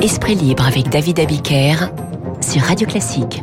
[0.00, 1.74] Esprit libre avec David Abiker
[2.40, 3.42] sur Radio Classique.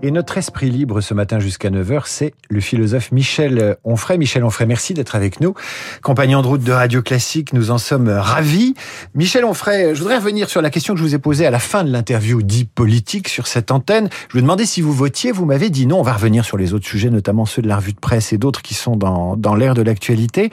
[0.00, 4.16] Et notre esprit libre ce matin jusqu'à 9h, c'est le philosophe Michel Onfray.
[4.16, 5.54] Michel Onfray, merci d'être avec nous.
[6.02, 8.74] Compagnon de route de Radio Classique, nous en sommes ravis.
[9.16, 11.58] Michel Onfray, je voudrais revenir sur la question que je vous ai posée à la
[11.58, 14.08] fin de l'interview dit politique sur cette antenne.
[14.28, 15.98] Je vous demandais si vous votiez, vous m'avez dit non.
[15.98, 18.38] On va revenir sur les autres sujets, notamment ceux de la revue de presse et
[18.38, 20.50] d'autres qui sont dans, dans l'air de l'actualité.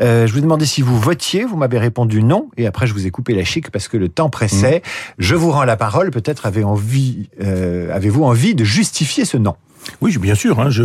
[0.00, 2.48] Euh, je vous demandais si vous votiez, vous m'avez répondu non.
[2.56, 4.78] Et après, je vous ai coupé la chic parce que le temps pressait.
[4.78, 5.12] Mmh.
[5.18, 6.10] Je vous rends la parole.
[6.10, 9.56] Peut-être avez envie, euh, avez-vous envie de justifier justifier ce non.
[10.00, 10.60] Oui, bien sûr.
[10.60, 10.84] Hein, je,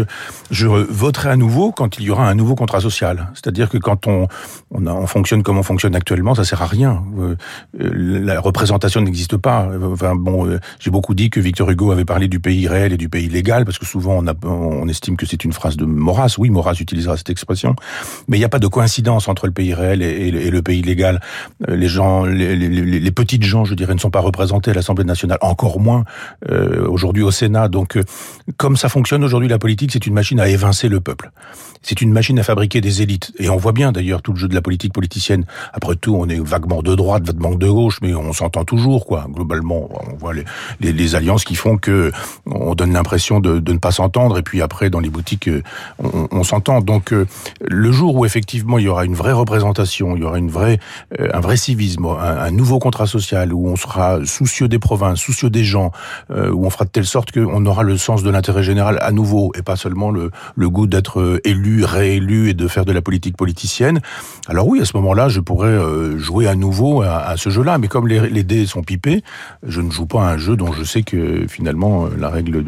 [0.52, 3.30] je voterai à nouveau quand il y aura un nouveau contrat social.
[3.34, 4.28] C'est-à-dire que quand on,
[4.72, 7.04] on, on, fonctionne comme on fonctionne actuellement, ça sert à rien.
[7.20, 7.36] Euh,
[7.73, 9.68] la représentation n'existe pas.
[9.92, 12.98] Enfin, bon, euh, j'ai beaucoup dit que Victor Hugo avait parlé du pays réel et
[12.98, 15.86] du pays légal, parce que souvent on, a, on estime que c'est une phrase de
[15.86, 16.36] Maurras.
[16.38, 17.76] Oui, Maurras utilisera cette expression.
[18.28, 21.22] Mais il n'y a pas de coïncidence entre le pays réel et, le pays légal.
[21.68, 24.73] Euh, les gens, les, les, les, petites gens, je dirais, ne sont pas représentés à
[24.73, 26.03] l'Assemblée nationale, encore moins
[26.50, 27.68] euh, aujourd'hui au Sénat.
[27.68, 28.00] Donc,
[28.58, 31.31] comme ça fonctionne aujourd'hui la politique, c'est une machine à évincer le peuple.
[31.81, 33.31] C'est une machine à fabriquer des élites.
[33.39, 35.45] Et on voit bien d'ailleurs tout le jeu de la politique politicienne.
[35.73, 39.25] Après tout, on est vaguement de droite, vaguement de gauche, mais on s'entend toujours, quoi.
[39.34, 40.34] Globalement, on voit
[40.80, 42.12] les, alliances qui font que
[42.45, 44.38] on donne l'impression de, ne pas s'entendre.
[44.38, 45.50] Et puis après, dans les boutiques,
[45.97, 46.81] on, on s'entend.
[46.81, 47.25] Donc, euh,
[47.62, 50.80] le jour où effectivement il y aura une vraie représentation, il y aura une vraie,
[51.19, 55.19] euh, un vrai civisme, un, un, nouveau contrat social, où on sera soucieux des provinces,
[55.19, 55.92] soucieux des gens,
[56.30, 59.12] euh, où on fera de telle sorte qu'on aura le sens de l'intérêt général à
[59.12, 63.02] nouveau, et pas seulement le, le goût d'être élu réélu et de faire de la
[63.02, 64.00] politique politicienne,
[64.48, 67.78] alors oui, à ce moment-là, je pourrais euh, jouer à nouveau à, ce jeu-là.
[67.78, 69.24] Mais comme les, dés sont pipés,
[69.64, 72.64] je ne joue pas à un jeu dont je sais que finalement la règle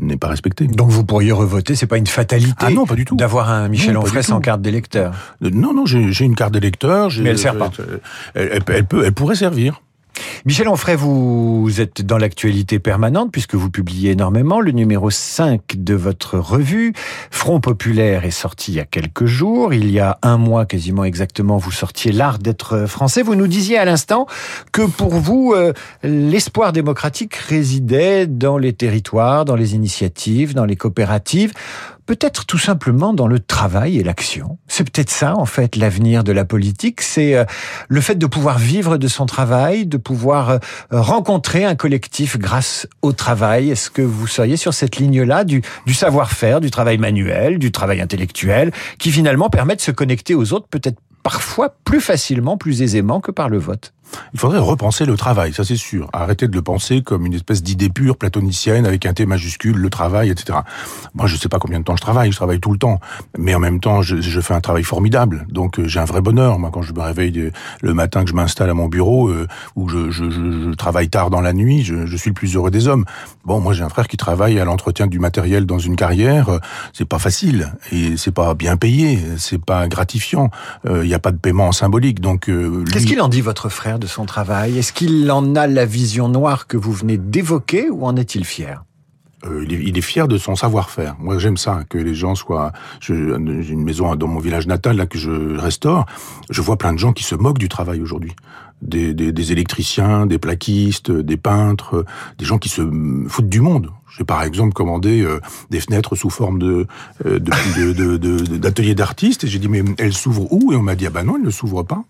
[0.00, 0.66] n'est pas respectée.
[0.66, 3.16] Donc vous pourriez revoter, c'est pas une fatalité ah non, pas du tout.
[3.16, 7.10] d'avoir un Michel Onfray sans carte d'électeur euh, Non, non, j'ai une carte d'électeur.
[7.20, 7.70] Mais elle sert pas.
[8.34, 9.80] elle, peut, elle pourrait servir.
[10.44, 14.60] Michel Onfray, vous êtes dans l'actualité permanente puisque vous publiez énormément.
[14.60, 16.92] Le numéro 5 de votre revue,
[17.30, 19.72] Front Populaire, est sorti il y a quelques jours.
[19.72, 23.22] Il y a un mois quasiment exactement, vous sortiez L'Art d'être français.
[23.22, 24.26] Vous nous disiez à l'instant
[24.72, 25.72] que pour vous, euh,
[26.02, 31.52] l'espoir démocratique résidait dans les territoires, dans les initiatives, dans les coopératives
[32.12, 34.58] peut-être tout simplement dans le travail et l'action.
[34.68, 37.00] C'est peut-être ça, en fait, l'avenir de la politique.
[37.00, 37.46] C'est euh,
[37.88, 40.58] le fait de pouvoir vivre de son travail, de pouvoir euh,
[40.90, 43.70] rencontrer un collectif grâce au travail.
[43.70, 48.02] Est-ce que vous seriez sur cette ligne-là du, du savoir-faire, du travail manuel, du travail
[48.02, 53.22] intellectuel, qui finalement permet de se connecter aux autres peut-être parfois plus facilement, plus aisément
[53.22, 53.94] que par le vote?
[54.34, 56.08] Il faudrait repenser le travail, ça c'est sûr.
[56.12, 59.90] Arrêter de le penser comme une espèce d'idée pure platonicienne avec un T majuscule, le
[59.90, 60.60] travail, etc.
[61.14, 63.00] Moi, je sais pas combien de temps je travaille, je travaille tout le temps,
[63.38, 65.46] mais en même temps, je, je fais un travail formidable.
[65.50, 66.58] Donc, euh, j'ai un vrai bonheur.
[66.58, 69.46] Moi, quand je me réveille euh, le matin, que je m'installe à mon bureau, euh,
[69.76, 72.70] ou je, je, je, travaille tard dans la nuit, je, je, suis le plus heureux
[72.70, 73.04] des hommes.
[73.44, 76.48] Bon, moi, j'ai un frère qui travaille à l'entretien du matériel dans une carrière.
[76.92, 80.50] C'est pas facile et c'est pas bien payé, c'est pas gratifiant.
[80.88, 82.20] Il n'y a pas de paiement symbolique.
[82.20, 82.50] Donc,
[82.92, 83.91] qu'est-ce qu'il en dit votre frère?
[83.98, 88.04] De son travail Est-ce qu'il en a la vision noire que vous venez d'évoquer ou
[88.04, 88.82] en est-il fier?
[89.44, 91.16] Euh, il, est, fier de son savoir-faire.
[91.18, 92.72] Moi, j'aime ça, que les gens soient.
[93.00, 96.06] J'ai une maison dans mon village natal là que je restaure.
[96.50, 98.34] Je vois plein de gens qui se moquent du travail aujourd'hui.
[98.82, 102.04] Des, électriciens, des plaquistes, des peintres,
[102.38, 102.82] des gens qui se
[103.28, 103.90] foutent du monde.
[104.16, 106.86] J'ai par exemple commandé euh, des fenêtres sous forme de
[107.24, 110.72] euh, d'atelier d'artistes et j'ai dit mais elles s'ouvrent où?
[110.72, 112.04] Et on m'a dit ah ben non, elles ne s'ouvrent pas.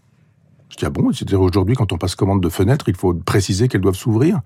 [0.72, 3.68] Je dis, ah bon, c'est-à-dire aujourd'hui, quand on passe commande de fenêtres, il faut préciser
[3.68, 4.40] qu'elles doivent s'ouvrir.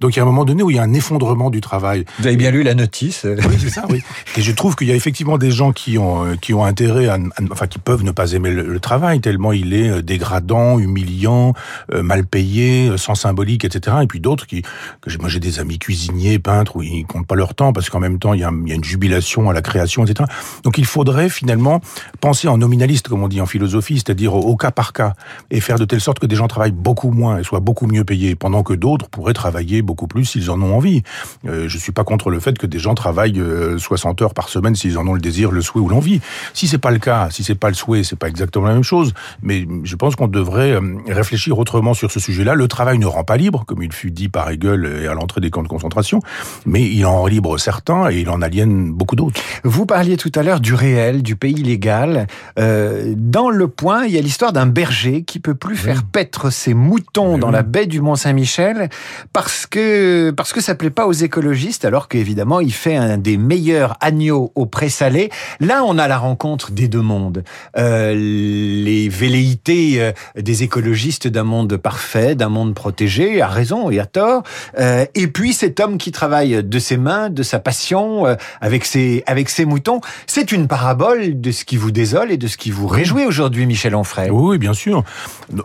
[0.00, 2.06] Donc il y a un moment donné où il y a un effondrement du travail.
[2.18, 4.02] Vous avez bien lu la notice Oui, c'est ça, oui.
[4.38, 7.08] Et je trouve qu'il y a effectivement des gens qui ont euh, qui ont intérêt,
[7.08, 7.18] à,
[7.50, 11.52] enfin qui peuvent ne pas aimer le, travail tellement il est euh, dégradant, humiliant,
[11.92, 13.98] euh, mal payé, sans symbolique, etc.
[14.02, 17.34] Et puis d'autres qui, que moi j'ai des amis cuisiniers, peintres, où ils comptent pas
[17.34, 19.52] leur temps parce qu'en même temps il y, a, il y a une jubilation à
[19.52, 20.26] la création, etc.
[20.64, 21.82] Donc il faudrait finalement
[22.22, 25.12] penser en nominaliste, comme on dit en philosophie, c'est-à-dire au, au cas par cas,
[25.50, 28.04] et faire de telle sorte que des gens travaillent beaucoup moins et soient beaucoup mieux
[28.04, 31.02] payés, pendant que d'autres pourraient travailler beaucoup plus s'ils en ont envie.
[31.46, 33.42] Euh, je suis pas contre le fait que des gens travaillent
[33.78, 36.20] 60 euh, heures par semaine s'ils en ont le désir, le souhait ou l'envie.
[36.54, 38.82] Si c'est pas le cas, si c'est pas le souhait, c'est pas exactement la même
[38.82, 39.12] chose.
[39.42, 42.54] Mais je pense qu'on devrait euh, réfléchir autrement sur ce sujet-là.
[42.54, 45.40] Le travail ne rend pas libre, comme il fut dit par Hegel et à l'entrée
[45.40, 46.20] des camps de concentration,
[46.66, 49.40] mais il en rend libre certains et il en aliène beaucoup d'autres.
[49.64, 52.26] Vous parliez tout à l'heure du réel, du pays légal.
[52.58, 56.50] Euh, dans le point, il y a l'histoire d'un berger qui peut plus faire paître
[56.50, 58.88] ses moutons dans la baie du Mont-Saint-Michel
[59.32, 63.36] parce que parce que ça plaît pas aux écologistes, alors qu'évidemment il fait un des
[63.36, 65.30] meilleurs agneaux au présalé.
[65.60, 67.44] Là, on a la rencontre des deux mondes.
[67.76, 73.98] Euh, les velléités euh, des écologistes d'un monde parfait, d'un monde protégé, à raison et
[73.98, 74.42] à tort.
[74.78, 78.84] Euh, et puis cet homme qui travaille de ses mains, de sa passion, euh, avec
[78.84, 80.00] ses avec ses moutons.
[80.26, 83.66] C'est une parabole de ce qui vous désole et de ce qui vous réjouit aujourd'hui,
[83.66, 84.30] Michel Onfray.
[84.30, 85.04] Oui, bien sûr.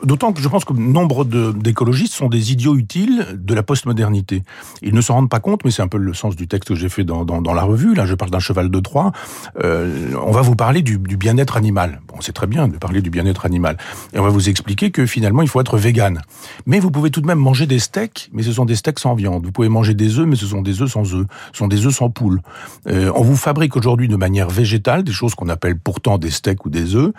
[0.03, 4.43] D'autant que je pense que nombre d'écologistes sont des idiots utiles de la postmodernité.
[4.81, 6.75] Ils ne s'en rendent pas compte, mais c'est un peu le sens du texte que
[6.75, 7.93] j'ai fait dans, dans, la revue.
[7.93, 9.11] Là, je parle d'un cheval de Troie.
[9.63, 12.01] Euh, on va vous parler du, du bien-être animal.
[12.07, 13.77] Bon, c'est très bien de parler du bien-être animal.
[14.13, 16.21] Et on va vous expliquer que finalement, il faut être vegan.
[16.65, 19.13] Mais vous pouvez tout de même manger des steaks, mais ce sont des steaks sans
[19.13, 19.45] viande.
[19.45, 21.25] Vous pouvez manger des œufs, mais ce sont des œufs sans œufs.
[21.51, 22.41] Ce sont des œufs sans poule.
[22.87, 26.65] Euh, on vous fabrique aujourd'hui de manière végétale des choses qu'on appelle pourtant des steaks
[26.65, 27.11] ou des œufs,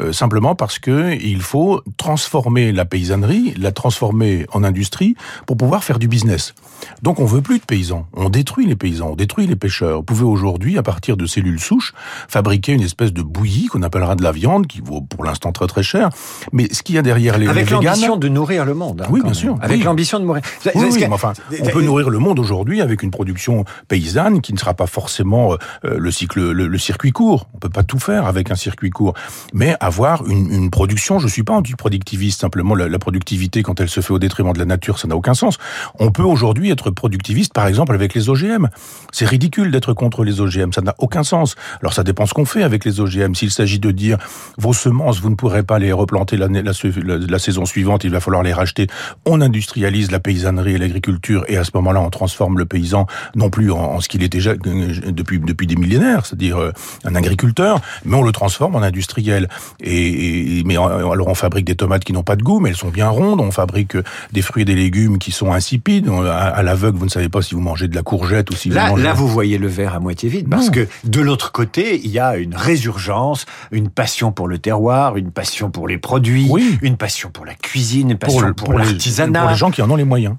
[0.00, 5.84] euh, simplement parce que il faut transformer la paysannerie, la transformer en industrie pour pouvoir
[5.84, 6.54] faire du business.
[7.02, 8.06] Donc on veut plus de paysans.
[8.14, 9.98] On détruit les paysans, on détruit les pêcheurs.
[9.98, 11.92] Vous pouvez aujourd'hui, à partir de cellules souches,
[12.28, 15.66] fabriquer une espèce de bouillie qu'on appellera de la viande, qui vaut pour l'instant très
[15.66, 16.10] très cher.
[16.52, 19.02] Mais ce qu'il y a derrière les avec l'ambition de nourrir le monde.
[19.02, 19.56] Hein, oui, bien sûr.
[19.60, 20.42] Avec l'ambition de nourrir.
[20.74, 24.58] Oui, oui, enfin, on peut nourrir le monde aujourd'hui avec une production paysanne qui ne
[24.58, 25.52] sera pas forcément
[25.84, 27.46] euh, le cycle, le, le, circuit court.
[27.54, 29.14] On peut pas tout faire avec un circuit court,
[29.52, 31.18] mais avoir une, une production.
[31.18, 32.40] Je suis pas anti-productiviste.
[32.40, 35.34] Simplement, la, productivité quand elle se fait au détriment de la nature, ça n'a aucun
[35.34, 35.58] sens.
[35.98, 38.68] On peut aujourd'hui être productiviste, par exemple, avec les OGM.
[39.12, 40.72] C'est ridicule d'être contre les OGM.
[40.72, 41.56] Ça n'a aucun sens.
[41.80, 43.34] Alors, ça dépend ce qu'on fait avec les OGM.
[43.34, 44.18] S'il s'agit de dire
[44.56, 48.52] vos semences, vous ne pourrez pas les replanter la, saison suivante, il va falloir les
[48.52, 48.86] racheter.
[49.26, 53.50] On industrialise la paysannerie et l'agriculture, et à ce moment-là, on transforme le paysan non
[53.50, 56.72] plus en, ce qu'il est déjà euh, depuis depuis des millénaires, c'est-à-dire euh,
[57.04, 59.48] un agriculteur, mais on le transforme en industriel.
[59.80, 62.88] Et mais alors on fabrique des tomates qui n'ont pas de goût, mais elles sont
[62.88, 63.40] bien rondes.
[63.40, 63.96] On fabrique
[64.32, 66.08] des fruits et des légumes qui sont insipides.
[66.08, 68.68] À, à l'aveugle, vous ne savez pas si vous mangez de la courgette ou si
[68.68, 69.02] là, vous mangez...
[69.02, 70.72] Là, vous voyez le verre à moitié vide, parce non.
[70.72, 75.30] que de l'autre côté, il y a une résurgence, une passion pour le terroir, une
[75.30, 76.78] passion pour les produits, oui.
[76.82, 79.40] une passion pour la cuisine, une passion pour, pour, pour l'artisanat.
[79.40, 80.36] Pour les gens qui en ont les moyens.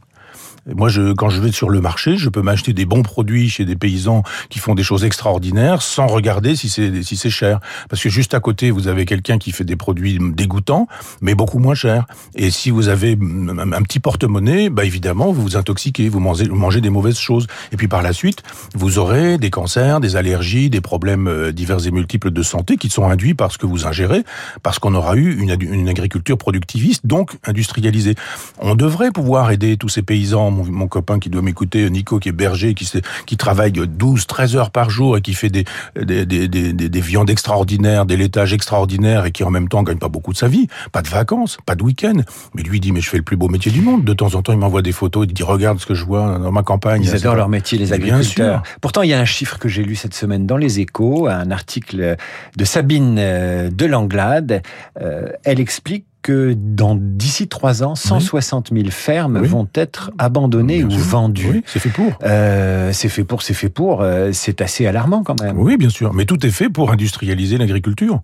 [0.73, 3.65] Moi, je, quand je vais sur le marché, je peux m'acheter des bons produits chez
[3.65, 7.59] des paysans qui font des choses extraordinaires sans regarder si c'est si c'est cher.
[7.87, 10.87] Parce que juste à côté, vous avez quelqu'un qui fait des produits dégoûtants,
[11.21, 12.07] mais beaucoup moins chers.
[12.33, 16.55] Et si vous avez un, petit porte-monnaie, bah évidemment, vous vous intoxiquez, vous mangez, vous
[16.55, 17.45] mangez des mauvaises choses.
[17.71, 18.41] Et puis par la suite,
[18.73, 23.07] vous aurez des cancers, des allergies, des problèmes divers et multiples de santé qui sont
[23.07, 24.23] induits par ce que vous ingérez,
[24.63, 28.15] parce qu'on aura eu une, une agriculture productiviste, donc industrialisée.
[28.57, 32.29] On devrait pouvoir aider tous ces paysans mon, mon, copain qui doit m'écouter, Nico, qui
[32.29, 32.89] est berger, qui,
[33.25, 35.65] qui travaille 12, 13 heures par jour et qui fait des,
[35.99, 39.97] des, des, des, des viandes extraordinaires, des laitages extraordinaires et qui en même temps gagne
[39.97, 42.21] pas beaucoup de sa vie, pas de vacances, pas de week-end.
[42.53, 44.03] Mais lui dit, mais je fais le plus beau métier du monde.
[44.03, 46.39] De temps en temps, il m'envoie des photos, il dit, regarde ce que je vois
[46.39, 47.03] dans ma campagne.
[47.03, 48.63] Ils adorent leur métier, les agriculteurs.
[48.81, 51.51] Pourtant, il y a un chiffre que j'ai lu cette semaine dans les échos, un
[51.51, 52.15] article
[52.55, 54.61] de Sabine euh, de Langlade.
[55.01, 59.47] Euh, elle explique que dans d'ici trois ans, 160 000 fermes oui.
[59.47, 61.07] vont être abandonnées bien ou sûr.
[61.07, 61.51] vendues.
[61.53, 62.17] Oui, c'est fait pour.
[62.23, 64.01] Euh, c'est fait pour, c'est fait pour.
[64.01, 65.55] Euh, c'est assez alarmant quand même.
[65.55, 66.15] Oui, bien sûr.
[66.15, 68.21] Mais tout est fait pour industrialiser l'agriculture.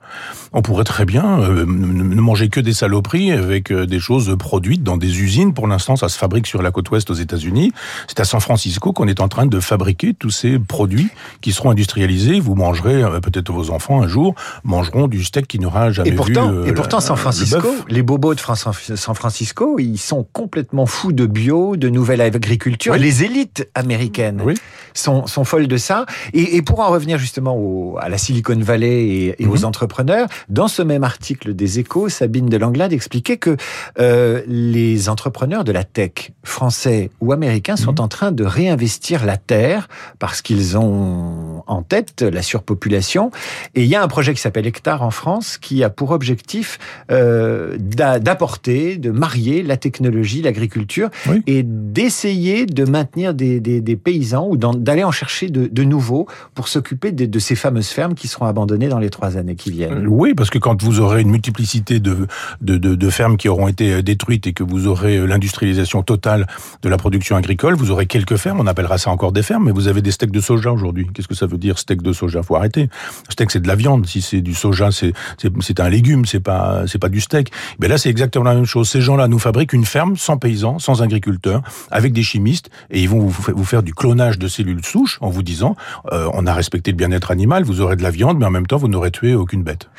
[0.51, 4.81] On pourrait très bien euh, ne manger que des saloperies avec euh, des choses produites
[4.81, 5.54] dans des usines.
[5.54, 7.71] Pour l'instant, ça se fabrique sur la côte ouest aux États-Unis.
[8.07, 11.09] C'est à San Francisco qu'on est en train de fabriquer tous ces produits
[11.42, 12.39] qui seront industrialisés.
[12.39, 14.33] Vous mangerez, euh, peut-être vos enfants un jour
[14.63, 16.69] mangeront du steak qui n'aura jamais et pourtant, vu.
[16.69, 21.76] et pourtant, San Francisco, les bobos de San Francisco, ils sont complètement fous de bio,
[21.76, 22.94] de nouvelle agriculture.
[22.94, 23.00] Oui.
[23.00, 24.56] Les élites américaines oui.
[24.94, 26.06] sont, sont, folles de ça.
[26.33, 30.28] Et, et, pour en revenir justement au, à la Silicon Valley et, et aux entrepreneurs,
[30.50, 33.57] dans ce même article des Échos, Sabine de Langlade expliquait que
[34.00, 38.04] euh, les entrepreneurs de la tech, français ou américains, sont mmh.
[38.04, 43.31] en train de réinvestir la terre parce qu'ils ont en tête la surpopulation.
[43.76, 46.80] Et il y a un projet qui s'appelle Hectare en France qui a pour objectif
[47.12, 51.42] euh, d'apporter, de marier la technologie, l'agriculture oui.
[51.47, 56.28] et d'essayer de maintenir des, des, des paysans ou d'aller en chercher de, de, nouveaux
[56.56, 59.71] pour s'occuper de, de, ces fameuses fermes qui seront abandonnées dans les trois années qui
[59.71, 60.07] viennent.
[60.07, 62.28] Oui, parce que quand vous aurez une multiplicité de,
[62.61, 66.47] de fermes qui auront été détruites et que vous aurez l'industrialisation totale
[66.81, 69.71] de la production agricole, vous aurez quelques fermes, on appellera ça encore des fermes, mais
[69.71, 71.07] vous avez des steaks de soja aujourd'hui.
[71.14, 72.44] Qu'est-ce que ça veut dire steak de soja?
[72.44, 72.90] Faut arrêter.
[73.30, 74.06] Steak c'est de la viande.
[74.06, 75.14] Si c'est du soja, c'est
[75.59, 77.52] c'est un légume, c'est pas c'est pas du steak.
[77.80, 78.89] Mais là, c'est exactement la même chose.
[78.89, 83.09] Ces gens-là nous fabriquent une ferme sans paysans, sans agriculteurs, avec des chimistes, et ils
[83.09, 85.75] vont vous faire du clonage de cellules souches en vous disant
[86.11, 88.68] euh, on a respecté le bien-être animal, vous aurez de la viande, mais en même
[88.68, 89.89] temps, vous n'aurez tué aucune bête.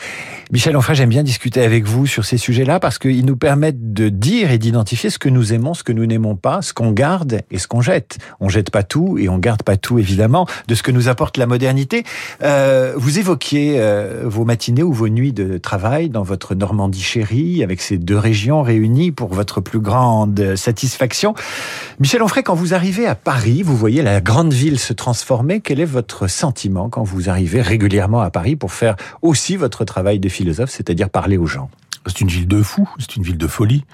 [0.50, 4.08] Michel Onfray, j'aime bien discuter avec vous sur ces sujets-là parce qu'ils nous permettent de
[4.08, 7.40] dire et d'identifier ce que nous aimons, ce que nous n'aimons pas, ce qu'on garde
[7.50, 8.18] et ce qu'on jette.
[8.40, 11.36] On jette pas tout et on garde pas tout, évidemment, de ce que nous apporte
[11.36, 12.04] la modernité.
[12.42, 17.51] Euh, vous évoquiez euh, vos matinées ou vos nuits de travail dans votre Normandie chérie,
[17.60, 21.34] avec ces deux régions réunies pour votre plus grande satisfaction.
[22.00, 25.60] Michel Onfray, quand vous arrivez à Paris, vous voyez la grande ville se transformer.
[25.60, 30.18] Quel est votre sentiment quand vous arrivez régulièrement à Paris pour faire aussi votre travail
[30.18, 31.68] de philosophe, c'est-à-dire parler aux gens?
[32.06, 33.84] C'est une ville de fous, c'est une ville de folie.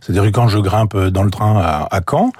[0.00, 2.32] C'est-à-dire quand je grimpe dans le train à Caen,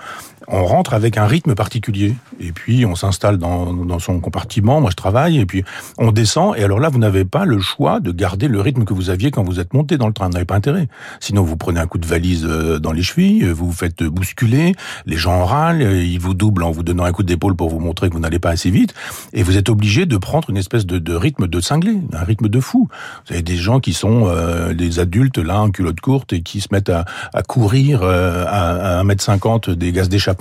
[0.49, 2.15] on rentre avec un rythme particulier.
[2.41, 5.65] Et puis, on s'installe dans, dans, son compartiment, moi je travaille, et puis
[5.99, 8.95] on descend, et alors là, vous n'avez pas le choix de garder le rythme que
[8.95, 10.27] vous aviez quand vous êtes monté dans le train.
[10.27, 10.89] Vous n'avez pas intérêt.
[11.21, 14.75] Sinon, vous prenez un coup de valise euh, dans les chevilles, vous vous faites bousculer,
[15.07, 18.09] les gens râlent, ils vous doublent en vous donnant un coup d'épaule pour vous montrer
[18.09, 18.95] que vous n'allez pas assez vite,
[19.33, 22.49] et vous êtes obligé de prendre une espèce de, de, rythme de cinglé, un rythme
[22.49, 22.89] de fou.
[23.27, 26.61] Vous avez des gens qui sont euh, des adultes, là, en culotte courte, et qui
[26.61, 30.32] se mettent à, à courir euh, à, à 1m50 des gaz d'échappement,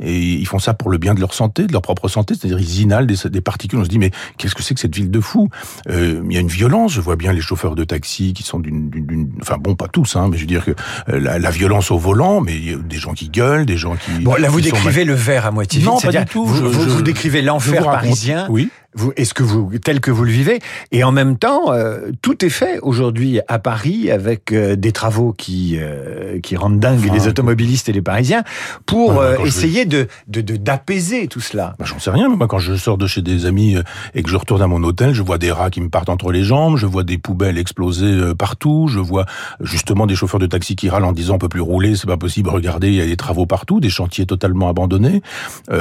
[0.00, 2.58] et ils font ça pour le bien de leur santé, de leur propre santé, c'est-à-dire
[2.58, 3.78] ils inhalent des, particules.
[3.78, 5.48] On se dit mais qu'est-ce que c'est que cette ville de fous?
[5.88, 6.92] Euh, Il y a une violence.
[6.92, 10.28] Je vois bien les chauffeurs de taxi qui sont d'une, enfin bon pas tous, hein,
[10.30, 10.72] mais je veux dire que
[11.08, 14.22] euh, la, violence au volant, mais des gens qui gueulent, des gens qui.
[14.22, 15.88] Bon là vous décrivez le verre à moitié vide.
[15.88, 16.44] Non pas du tout.
[16.44, 18.46] Vous, vous, décrivez l'enfer parisien.
[18.50, 18.70] Oui
[19.16, 20.60] est-ce que vous, tel que vous le vivez,
[20.92, 25.34] et en même temps, euh, tout est fait aujourd'hui à Paris avec euh, des travaux
[25.36, 28.44] qui euh, qui rendent dingue les automobilistes et les Parisiens
[28.86, 31.74] pour essayer de d'apaiser tout cela.
[31.78, 33.76] Bah, J'en sais rien, mais moi quand je sors de chez des amis
[34.14, 36.32] et que je retourne à mon hôtel, je vois des rats qui me partent entre
[36.32, 39.26] les jambes, je vois des poubelles exploser partout, je vois
[39.60, 42.16] justement des chauffeurs de taxi qui râlent en disant on peut plus rouler, c'est pas
[42.16, 45.22] possible, regardez, il y a des travaux partout, des chantiers totalement abandonnés,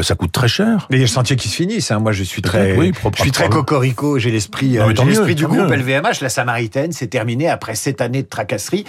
[0.01, 0.87] ça coûte très cher.
[0.89, 1.91] Mais il y a des chantiers qui se finissent.
[1.91, 1.99] Hein.
[1.99, 2.75] Moi, je suis très
[3.15, 6.21] je suis très cocorico, j'ai l'esprit euh, l'esprit du groupe LVMH.
[6.21, 8.85] La Samaritaine, c'est terminé après sept années de tracasserie.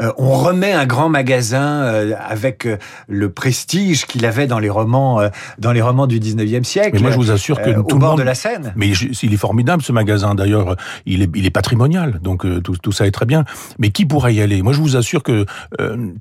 [0.00, 2.66] Euh, on remet un grand magasin euh, avec
[3.08, 5.20] le prestige qu'il avait dans les romans
[5.58, 6.90] dans les romans du 19e siècle.
[6.94, 8.72] Mais moi, je vous assure que tout au bord de la Seine.
[8.76, 10.34] Mais il est formidable ce magasin.
[10.34, 10.76] D'ailleurs,
[11.06, 13.44] il est, il est patrimonial, donc tout, tout, ça est très bien.
[13.78, 14.62] Mais qui pourrait y aller?
[14.62, 15.46] Moi, je vous assure que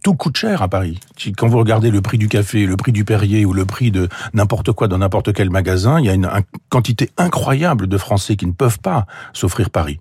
[0.04, 1.00] tout coûte cher à Paris.
[1.38, 4.10] Quand vous regardez le prix du café, le prix du Perrier ou le prix de
[4.34, 8.36] n'importe quoi dans n'importe quel magasin, il y a une, une quantité incroyable de Français
[8.36, 10.00] qui ne peuvent pas s'offrir Paris.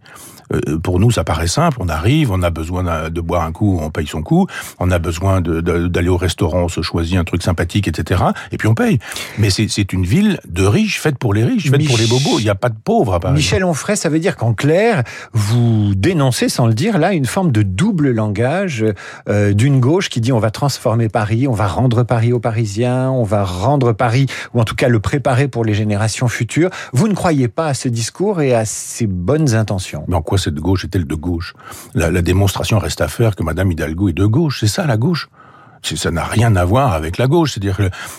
[0.53, 1.77] Euh, pour nous, ça paraît simple.
[1.81, 4.47] On arrive, on a besoin de boire un coup, on paye son coup.
[4.79, 8.23] On a besoin d'aller au restaurant, on se choisit un truc sympathique, etc.
[8.53, 8.99] Et puis on paye.
[9.39, 12.39] Mais c'est une ville de riches, faite pour les riches, faite pour les bobos.
[12.39, 13.35] Il n'y a pas de pauvres à Paris.
[13.35, 17.53] Michel Onfray, ça veut dire qu'en clair, vous dénoncez, sans le dire, là, une forme
[17.53, 18.85] de double langage
[19.29, 23.11] euh, d'une gauche qui dit on va transformer Paris, on va rendre Paris aux Parisiens,
[23.11, 26.71] on va rendre Paris, ou en tout cas le préparer pour les générations futures.
[26.93, 30.05] Vous ne croyez pas à ce discours et à ses bonnes intentions.
[30.09, 31.55] Mais en quoi cette gauche est-elle de gauche?
[31.95, 34.61] La, la démonstration reste à faire que Madame Hidalgo est de gauche.
[34.61, 35.31] C'est ça la gauche?
[35.83, 37.53] Ça n'a rien à voir avec la gauche.
[37.53, 37.79] C'est-à-dire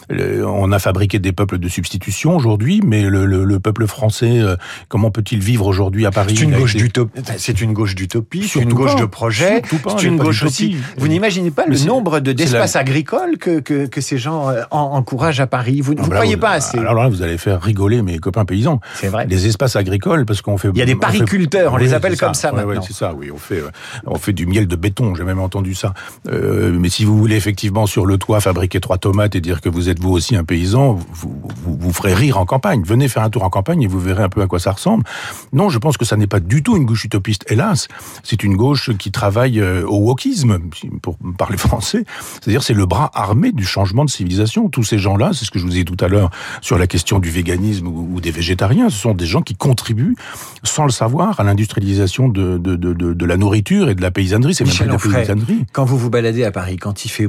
[0.09, 4.55] qu'on a fabriqué des peuples de substitution aujourd'hui, mais le, le, le, peuple français, euh,
[4.87, 6.35] comment peut-il vivre aujourd'hui à Paris?
[6.37, 7.21] C'est une, gauche d'utopie.
[7.37, 8.47] C'est une gauche d'utopie.
[8.47, 9.61] C'est une gauche de projet.
[9.97, 10.77] C'est une gauche aussi.
[10.97, 15.39] Vous n'imaginez pas le nombre de d'espaces agricoles que, que, que, ces gens euh, encouragent
[15.39, 15.81] à Paris.
[15.81, 16.77] Vous ne croyez pas assez.
[16.77, 18.79] Alors là, vous allez faire rigoler mes copains paysans.
[18.95, 19.25] C'est vrai.
[19.27, 20.69] Les espaces agricoles, parce qu'on fait.
[20.73, 22.69] Il y a des pariculteurs, on, les appelle comme ça, maintenant.
[22.69, 23.13] Ouais, c'est ça.
[23.13, 23.61] Oui, on fait
[24.05, 25.15] on fait du miel de béton.
[25.15, 25.93] J'ai même entendu ça.
[26.27, 29.69] Euh, mais si vous voulez effectivement sur le toit fabriquer trois tomates et dire que
[29.69, 32.83] vous êtes vous aussi un paysan, vous, vous, vous, ferez rire en campagne.
[32.85, 35.03] Venez faire un tour en campagne et vous verrez un peu à quoi ça ressemble.
[35.51, 37.87] Non, je pense que ça n'est pas du tout une gauche utopiste, hélas.
[38.21, 40.59] C'est une gauche qui travaille euh, au wokisme,
[41.01, 42.03] pour parler français.
[42.33, 44.69] C'est-à-dire c'est le bras armé du changement de civilisation.
[44.69, 46.29] Tous ces gens-là, c'est ce que je vous ai dit tout à l'heure
[46.61, 50.15] sur la question du véganisme ou des végétariens, ce sont des gens qui contribuent,
[50.61, 54.53] sans le savoir, à l'industrialisation de, de, de, de, la nourriture et de la paysannerie.
[54.53, 55.65] C'est même pas de la paysannerie.
[55.73, 57.27] Quand vous vous baladez à Paris, quand il fait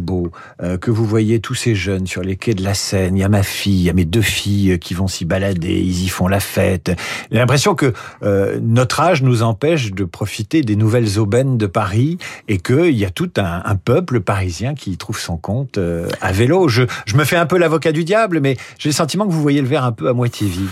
[0.63, 3.25] euh, que vous voyez tous ces jeunes sur les quais de la Seine, il y
[3.25, 6.09] a ma fille, il y a mes deux filles qui vont s'y balader, ils y
[6.09, 6.93] font la fête.
[7.31, 12.19] J'ai l'impression que euh, notre âge nous empêche de profiter des nouvelles aubaines de Paris
[12.49, 16.69] et qu'il y a tout un, peuple parisien qui trouve son compte euh, à vélo.
[16.69, 16.83] Je,
[17.15, 19.69] me fais un peu l'avocat du diable, mais j'ai le sentiment que vous voyez le
[19.69, 20.69] verre un peu à moitié vide.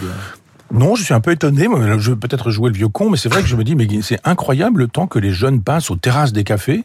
[0.72, 1.66] Non, je suis un peu étonné.
[1.98, 3.86] Je veux peut-être jouer le vieux con, mais c'est vrai que je me dis, mais
[4.02, 6.84] c'est incroyable le temps que les jeunes passent aux terrasses des cafés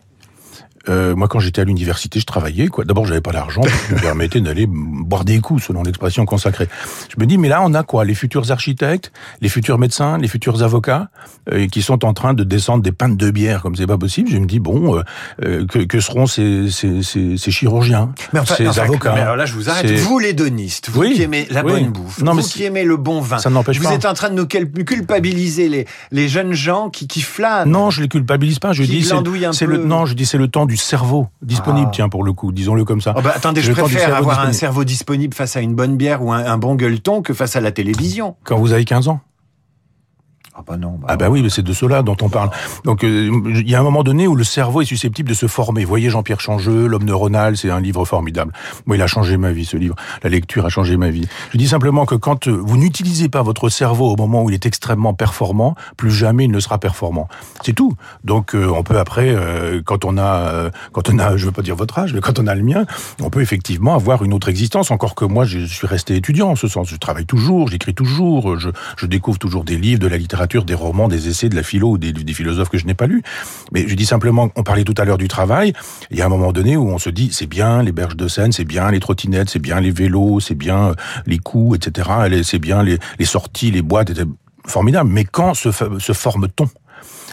[0.89, 2.67] Euh, moi, quand j'étais à l'université, je travaillais.
[2.67, 2.83] Quoi.
[2.83, 6.67] D'abord, j'avais pas d'argent, qui me permettait d'aller boire des coups, selon l'expression consacrée.
[7.09, 8.05] Je me dis, mais là, on a quoi?
[8.05, 9.11] Les futurs architectes,
[9.41, 11.09] les futurs médecins, les futurs avocats,
[11.51, 14.29] euh, qui sont en train de descendre des pintes de bière, comme c'est pas possible.
[14.29, 15.03] Je me dis, bon, euh,
[15.43, 19.37] euh que, que, seront ces, ces, ces, ces chirurgiens, mais enfin, ces avocats mais Alors
[19.37, 19.89] là, je vous arrête.
[19.91, 21.71] Vous, l'hédoniste, vous oui, qui aimez la oui.
[21.71, 23.93] bonne bouffe, non, vous mais qui aimez le bon vin, ça n'empêche vous pas.
[23.93, 27.69] êtes en train de nous culpabiliser les, les jeunes gens qui, qui flânent.
[27.69, 28.73] Non, je les culpabilise pas.
[28.73, 31.93] Je dis, c'est le non, je dis c'est le temps du cerveau disponible, Ah.
[31.93, 33.13] tiens pour le coup, disons-le comme ça.
[33.17, 36.23] Oh bah, attendez, je du préfère avoir un cerveau disponible face à une bonne bière
[36.23, 38.35] ou un, un bon gueuleton que face à la télévision.
[38.43, 39.19] Quand vous avez 15 ans.
[40.55, 40.99] Ah bah non.
[41.01, 42.51] Bah Ah bah oui, mais c'est de cela dont on parle.
[42.85, 45.47] Donc euh, il y a un moment donné où le cerveau est susceptible de se
[45.47, 45.83] former.
[45.83, 48.53] Vous voyez Jean-Pierre Changeux, L'homme neuronal, c'est un livre formidable.
[48.85, 49.95] Moi, il a changé ma vie ce livre.
[50.21, 51.27] La lecture a changé ma vie.
[51.53, 54.53] Je dis simplement que quand euh, vous n'utilisez pas votre cerveau au moment où il
[54.53, 57.27] est extrêmement performant, plus jamais il ne sera performant.
[57.63, 57.93] C'est tout.
[58.23, 61.63] Donc euh, on peut après euh, quand on a quand on a je veux pas
[61.63, 62.85] dire votre âge, mais quand on a le mien,
[63.21, 66.55] on peut effectivement avoir une autre existence encore que moi je suis resté étudiant en
[66.55, 66.89] ce sens.
[66.89, 70.73] Je travaille toujours, j'écris toujours, je, je découvre toujours des livres, de la littérature des
[70.73, 73.23] romans, des essais, de la philo ou des, des philosophes que je n'ai pas lus.
[73.71, 75.73] Mais je dis simplement, on parlait tout à l'heure du travail.
[76.11, 78.27] Il y a un moment donné où on se dit, c'est bien les berges de
[78.27, 80.93] Seine, c'est bien les trottinettes, c'est bien les vélos, c'est bien euh,
[81.25, 82.09] les coups, etc.
[82.43, 84.27] C'est bien les, sorties, les boîtes, etc.
[84.65, 85.09] formidable.
[85.11, 86.69] Mais quand se, forme-t-on?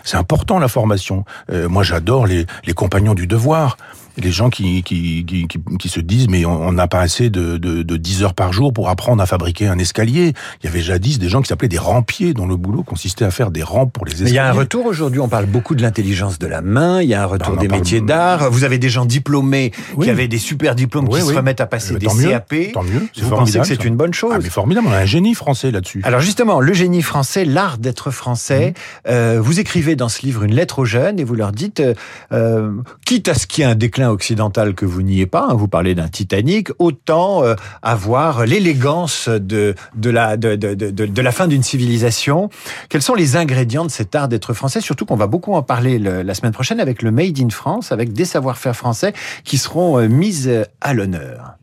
[0.02, 1.24] C'est important la formation.
[1.50, 3.76] Euh, moi, j'adore les compagnons du devoir
[4.20, 5.46] les gens qui, qui, qui,
[5.78, 8.72] qui, se disent mais on n'a pas assez de, de, de 10 heures par jour
[8.72, 10.32] pour apprendre à fabriquer un escalier.
[10.62, 13.30] Il y avait jadis des gens qui s'appelaient des rampiers dont le boulot consistait à
[13.30, 14.24] faire des rampes pour les escaliers.
[14.24, 17.02] Mais il y a un retour aujourd'hui, on parle beaucoup de l'intelligence de la main,
[17.02, 18.88] il y a un retour Ben, on en des parle- métiers d'art, vous avez des
[18.88, 20.06] gens diplômés Oui.
[20.06, 22.28] qui avaient des super diplômes Oui, qui se remettent à passer Euh, des tant mieux,
[22.30, 22.54] CAP.
[22.72, 25.04] Tant mieux, Vous pensez que c'est une bonne chose Ah mais formidable, on a un
[25.06, 26.00] génie français là-dessus.
[26.04, 28.72] Alors justement, le génie français, l'art d'être français, Mmh.
[29.10, 31.94] euh, vous écrivez dans ce livre une lettre aux jeunes et vous leur dites, euh,
[32.32, 32.72] euh,
[33.06, 35.54] quitte à ce qu'il y ait un déclin occidental que vous n'y ait pas, hein,
[35.54, 41.32] vous parlez d'un Titanic, autant euh, avoir l'élégance de, de, la, de, de, de, la
[41.32, 42.50] fin d'une civilisation.
[42.88, 44.80] Quels sont les ingrédients de cet art d'être français?
[44.80, 47.92] Surtout qu'on va beaucoup en parler le- la semaine prochaine avec le Made in France,
[47.92, 49.12] avec des savoir-faire français
[49.44, 51.56] qui seront euh, mis euh, à l'honneur.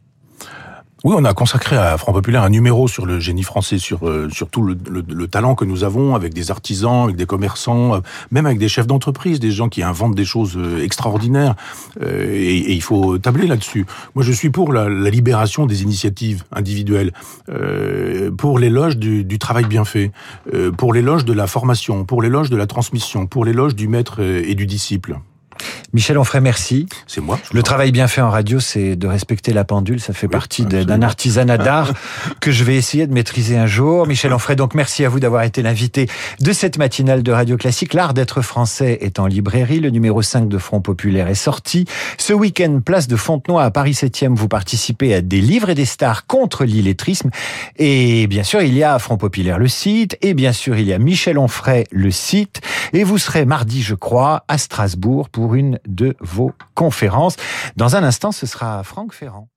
[1.04, 4.30] Oui, on a consacré à Front Populaire un numéro sur le génie français, sur, euh,
[4.51, 8.00] tout le, le- le talent que nous avons avec des artisans, avec des commerçants, euh,
[8.32, 11.56] même avec des chefs d'entreprise, des gens qui inventent des choses euh, extraordinaires.
[12.01, 13.86] Euh, et, il faut tabler là-dessus.
[14.16, 17.12] Moi, je suis pour la, libération des initiatives individuelles,
[18.38, 20.12] pour l'éloge du, travail bien fait,
[20.77, 24.54] pour l'éloge de la formation, pour l'éloge de la transmission, pour l'éloge du maître et
[24.56, 25.18] du disciple.
[25.94, 26.88] Michel Onfray, merci.
[27.08, 27.40] C'est moi.
[27.54, 30.00] Le travail bien fait en radio, c'est de respecter la pendule.
[30.00, 31.93] Ça fait Oui, partie d'un artisanat d'art
[32.41, 34.08] que je vais essayer de maîtriser un jour.
[34.08, 36.08] Michel Onfray, donc merci à vous d'avoir été l'invité
[36.39, 37.93] de cette matinale de Radio Classique.
[37.93, 39.80] L'art d'être français est en librairie.
[39.80, 41.86] Le numéro 5 de Front Populaire est sorti.
[42.17, 45.86] Ce week-end, place de Fontenoy à Paris 7e, vous participez à des livres et des
[45.86, 47.30] stars contre l'illettrisme.
[47.78, 50.17] Et bien sûr, il y a Front Populaire, le site.
[50.22, 52.62] Et bien sûr, il y a Michel Onfray, le site.
[52.93, 57.38] Et vous serez mardi, je crois, à Strasbourg pour une de vos conférences.
[57.78, 59.48] Dans un instant, ce sera Franck Ferrand.